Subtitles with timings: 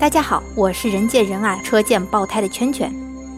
[0.00, 2.90] 大家好，我是人见人爱、车见爆胎的圈圈。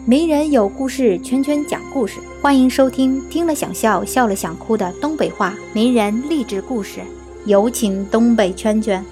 [0.05, 7.01] 名人有故事，圈圈讲故事，欢迎收听听了想笑、笑了想哭的东北话名人励志故事。
[7.45, 9.03] 有请东北圈圈。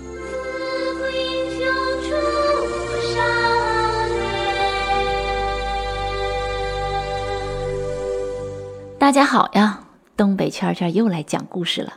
[8.98, 9.82] 大家好呀，
[10.16, 11.96] 东北圈圈又来讲故事了。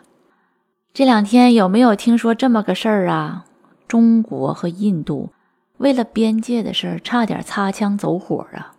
[0.92, 3.44] 这两天有没有听说这么个事儿啊？
[3.86, 5.30] 中国和印度。
[5.78, 8.72] 为了边界的事儿，差点擦枪走火啊！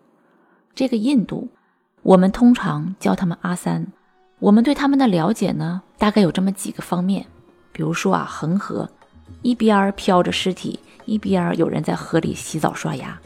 [0.74, 1.50] 这个印度，
[2.04, 3.86] 我们通常叫他们阿三。
[4.40, 7.26] 我们对他们的了解呢，大概有这么几个方面。
[7.74, 8.90] 比如说啊，恒河
[9.42, 13.20] 一边飘着尸体，一边有人在河里洗澡刷牙。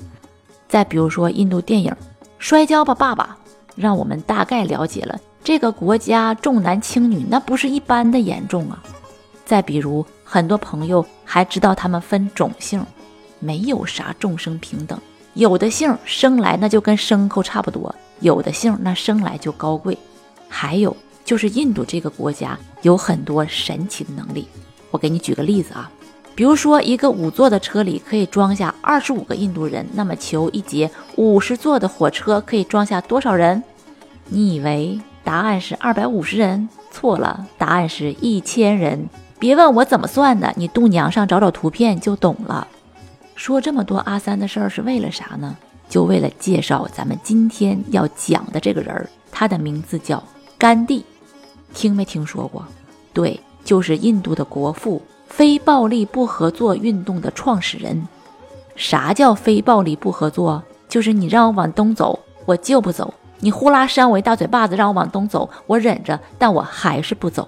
[0.68, 1.92] 再比如说，印度电影
[2.40, 3.38] 《摔跤吧，爸爸》，
[3.76, 8.82] 让我们大概了解了这个国家重男轻女，那不是一般的严重啊。
[9.46, 12.84] 再比如，很多朋友还知道他们分种姓。
[13.40, 15.00] 没有啥众生平等，
[15.34, 19.98] 有的姓生来那就跟牲口差不多，有的姓那生来就高贵。
[20.48, 24.48] 还有就是印度这个国家有很多神奇的能力，
[24.92, 25.92] 我给你举个例子啊，
[26.36, 33.64] 比如说一个五座的车里可以装下二十五个印度人，那么求一节五十座的火车可以装下多少人？
[34.26, 36.68] 你以为答案是二百五十人？
[36.92, 39.08] 错了，答案是一千人。
[39.38, 42.68] 别问我怎么算的，你度娘上找找图片就懂了。
[43.40, 45.56] 说这么多阿三的事儿是为了啥呢？
[45.88, 50.22] 就为了介绍咱们今天要讲的这个人儿，他的名字叫
[50.58, 51.06] 甘地，
[51.74, 52.66] 听没听说过？
[53.14, 58.06] 对，就是印度的国父，非暴力不合作运动的创始人。
[58.76, 60.62] 啥叫非暴力不合作？
[60.90, 67.48] 就是你让我往东走，我就不走；你呼啦扇我一大嘴巴子，让我往东走，我忍着，但我还是不走。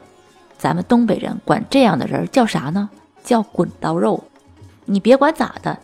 [0.57, 2.89] 咱们东北人管这样的人叫啥呢？
[3.25, 4.23] 叫滚刀肉。
[4.91, 5.77] 你别管咋的，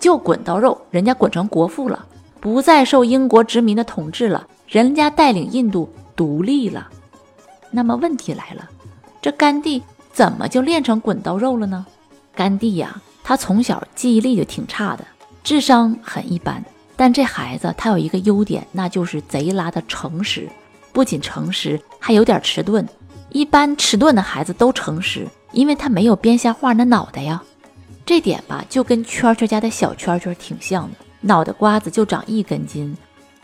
[0.00, 2.06] 就滚刀肉，人家滚成国父了，
[2.40, 5.86] 不再受英国殖民的统治了，人家带领印度
[6.16, 6.88] 独立了。
[7.70, 8.66] 那么问题来了，
[9.20, 9.82] 这甘地
[10.14, 11.84] 怎么就练成滚刀肉了呢？
[12.34, 15.04] 甘地呀，他从小记忆力就挺差的，
[15.42, 16.64] 智商很一般。
[16.96, 20.48] 但这孩子他有一个优点，那就是贼拉的诚实，
[20.90, 22.88] 不仅诚实，还有点迟钝。
[23.28, 27.42] 一般迟钝的孩子都诚实，因为他没有编瞎话那脑袋呀。
[28.06, 32.96] 这点吧，就跟圈圈家的小圈圈挺像的，脑袋瓜子就长一根筋，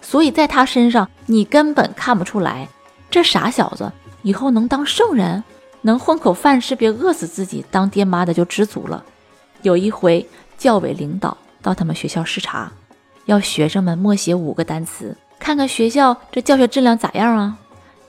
[0.02, 2.68] 所以在他身上你根本看不出来，
[3.10, 3.90] 这傻小子
[4.22, 5.42] 以后能当圣人，
[5.80, 9.02] 能混口饭吃，别饿死自己，当爹妈的就知足了。
[9.62, 10.26] 有一回，
[10.58, 12.70] 教委领导到他们学校视察，
[13.24, 17.56] 要学生们默写五个单词，看看学校这教学质量咋样啊？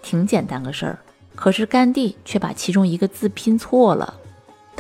[0.02, 1.00] 挺简单个事儿，
[1.36, 4.16] 可是甘地却把其中一个字拼错了。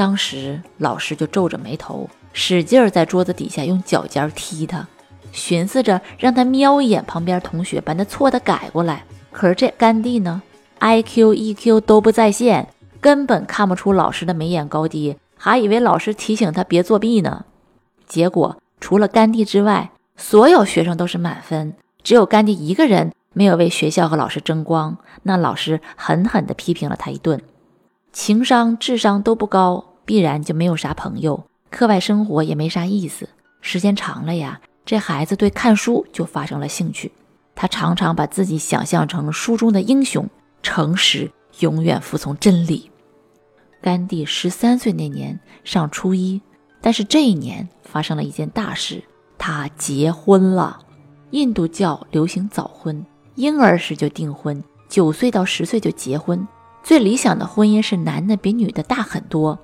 [0.01, 4.87] 当时老师就皱着眉头，使劲在桌子底下用脚尖踢他，
[5.31, 9.05] 寻思着让他瞄一眼旁边同学，把那错的改过来。
[9.31, 10.41] 可是这甘地呢
[10.79, 12.69] ，I Q E Q 都不在线，
[12.99, 17.45] 根本看不出老师的眉眼高低，还以为老师提醒他别作弊呢。
[18.07, 24.97] 结果除了甘地之外，所有学生都是满分，只有甘地一个人没有为学校和老师争光。
[25.21, 27.39] 那老师狠狠地批评了他一顿。
[28.11, 33.29] 情商、智商都不高，必然就没有啥朋友，课外生活也没啥意思。
[33.61, 37.09] 时间长了呀，这孩子对看书就发生了兴趣。
[37.55, 40.29] 他常常把自己想象成书中的英雄，
[40.61, 42.91] 诚实，永远服从真理。
[43.81, 46.41] 甘地十三岁那年上初一，
[46.81, 49.01] 但是这一年发生了一件大事，
[49.37, 50.77] 他结婚了。
[51.29, 53.05] 印度教流行早婚，
[53.35, 56.45] 婴儿时就订婚，九岁到十岁就结婚。
[56.83, 59.57] 最理想的婚姻是男的比女的大很多。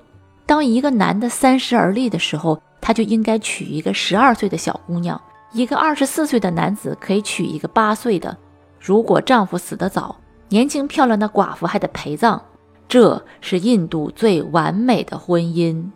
[0.48, 5.14] 当一个男的三十而立的时候，他就应该娶一个十二岁的小姑娘；
[5.52, 8.34] 一个二十四岁的男子可以娶一个八岁的。
[8.80, 10.16] 如果丈夫死得早，
[10.48, 12.42] 年轻漂亮的寡妇还得陪葬。
[12.88, 15.90] 这是印度最完美的婚姻，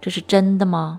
[0.00, 0.98] 这是真的吗？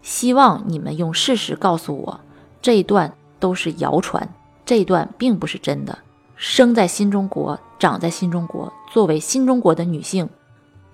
[0.00, 2.20] 希望你们用事实告诉我，
[2.62, 4.26] 这一段都是谣传，
[4.64, 5.98] 这一段并不是真的。
[6.34, 10.26] 生在新中国，长在新中国，作为新中国的女性，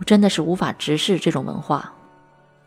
[0.02, 1.92] 真的是无法直视这种文化。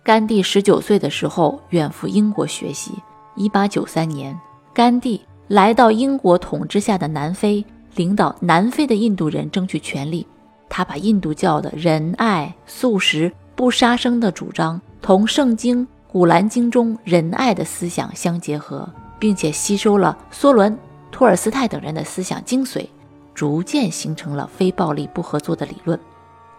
[0.04, 2.92] 甘地十九岁的时候远赴英国学习。
[3.36, 4.38] 一八九三年，
[4.74, 7.66] 甘地来到英国统治下的南非，
[7.96, 10.26] 领导南非的印度人争取权利。
[10.70, 18.90] 他把印度教的仁爱、素食、不杀生的主张，同圣经《古兰经》中仁爱的思想相结合，
[19.20, 20.78] 并且吸收了梭伦。
[21.12, 22.86] 托尔斯泰等人的思想精髓，
[23.34, 25.98] 逐渐形成了非暴力不合作的理论。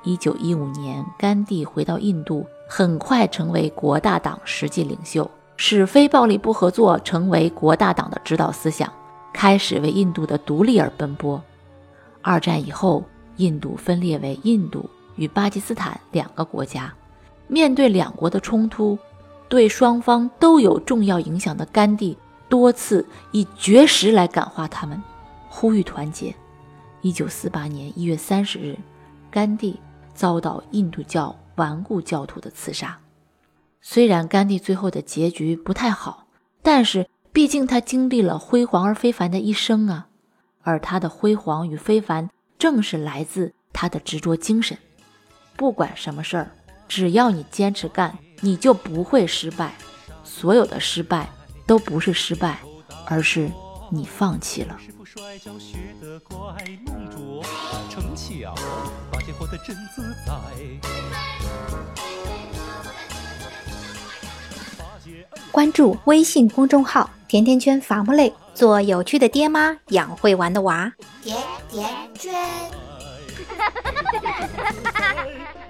[0.06, 8.90] 一九一五年，甘地回到印度，很快成为国大党实际领袖，使非暴力不合作成为国大党的指导思想，
[9.32, 11.42] 开始为印度的独立而奔波。
[12.22, 13.02] 二战以后，
[13.38, 16.94] 印度分裂为印度与巴基斯坦两个国家。
[17.48, 18.96] 面对两国的冲突，
[19.48, 22.16] 对双方都有重要影响的甘地
[22.48, 25.02] 多次以绝食来感化他们，
[25.48, 26.32] 呼吁团结。
[27.02, 28.78] 一九四八年一月三十日，
[29.32, 29.80] 甘地。
[30.16, 32.98] 遭到印度教顽固教徒的刺杀。
[33.80, 36.26] 虽然甘地最后的结局不太好，
[36.62, 40.08] 但是毕竟他经历了辉煌而非凡的一生啊！
[40.62, 42.28] 而他的辉煌与非凡，
[42.58, 44.76] 正是来自他的执着精神。
[45.54, 46.50] 不管什么事儿，
[46.88, 49.74] 只要你坚持干，你就不会失败。
[50.24, 51.30] 所有的失败
[51.66, 52.58] 都不是失败，
[53.06, 53.48] 而是
[53.90, 54.78] 你放弃了。
[65.50, 70.92] 关注微信公众号“甜甜圈伐木累”，做有趣的爹妈，养会玩的娃。
[71.22, 71.36] 甜
[71.70, 72.34] 甜圈。